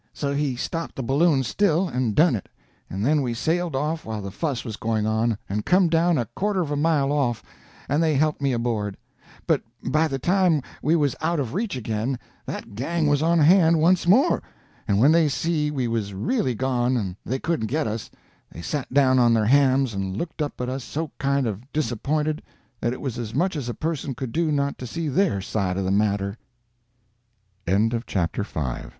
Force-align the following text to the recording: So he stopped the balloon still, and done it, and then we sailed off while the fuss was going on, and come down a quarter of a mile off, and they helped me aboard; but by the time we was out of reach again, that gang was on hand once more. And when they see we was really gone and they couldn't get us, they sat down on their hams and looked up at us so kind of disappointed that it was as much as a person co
So 0.13 0.33
he 0.33 0.55
stopped 0.55 0.95
the 0.95 1.03
balloon 1.03 1.43
still, 1.43 1.87
and 1.87 2.15
done 2.15 2.35
it, 2.35 2.49
and 2.89 3.05
then 3.05 3.21
we 3.21 3.35
sailed 3.35 3.75
off 3.75 4.03
while 4.03 4.23
the 4.23 4.31
fuss 4.31 4.65
was 4.65 4.75
going 4.75 5.05
on, 5.05 5.37
and 5.47 5.63
come 5.63 5.89
down 5.89 6.17
a 6.17 6.25
quarter 6.25 6.59
of 6.59 6.71
a 6.71 6.75
mile 6.75 7.11
off, 7.11 7.43
and 7.87 8.01
they 8.01 8.15
helped 8.15 8.41
me 8.41 8.51
aboard; 8.51 8.97
but 9.45 9.61
by 9.87 10.07
the 10.07 10.17
time 10.17 10.63
we 10.81 10.95
was 10.95 11.15
out 11.21 11.39
of 11.39 11.53
reach 11.53 11.75
again, 11.75 12.17
that 12.47 12.73
gang 12.73 13.05
was 13.05 13.21
on 13.21 13.37
hand 13.37 13.79
once 13.79 14.07
more. 14.07 14.41
And 14.87 14.97
when 14.99 15.11
they 15.11 15.29
see 15.29 15.69
we 15.69 15.87
was 15.87 16.15
really 16.15 16.55
gone 16.55 16.97
and 16.97 17.15
they 17.23 17.37
couldn't 17.37 17.67
get 17.67 17.85
us, 17.85 18.09
they 18.51 18.63
sat 18.63 18.91
down 18.91 19.19
on 19.19 19.35
their 19.35 19.45
hams 19.45 19.93
and 19.93 20.17
looked 20.17 20.41
up 20.41 20.59
at 20.59 20.67
us 20.67 20.83
so 20.83 21.11
kind 21.19 21.45
of 21.45 21.71
disappointed 21.71 22.41
that 22.79 22.91
it 22.91 23.01
was 23.01 23.19
as 23.19 23.35
much 23.35 23.55
as 23.55 23.69
a 23.69 23.75
person 23.75 24.15
co 24.15 24.25